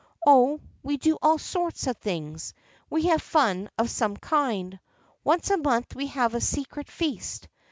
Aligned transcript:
"Oh, 0.25 0.59
we 0.81 0.97
do 0.97 1.19
all 1.21 1.37
sorts 1.37 1.85
of 1.85 1.95
things. 1.97 2.55
We 2.89 3.03
have 3.05 3.21
fun 3.21 3.69
of 3.77 3.91
some 3.91 4.17
kind. 4.17 4.79
Once 5.23 5.51
a 5.51 5.57
month 5.57 5.93
we 5.93 6.07
have 6.07 6.33
a 6.33 6.41
secret 6.41 6.89
feast. 6.89 7.47